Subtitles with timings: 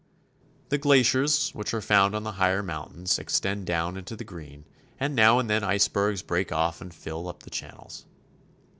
[0.69, 4.65] The glaciers which are found on the higher mountains extend down into the green,
[4.99, 8.05] and now and then icebergs break off and fill up the channels.